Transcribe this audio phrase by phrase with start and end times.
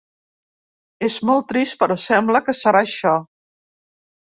[1.09, 3.17] És molt trist, però sembla que serà això.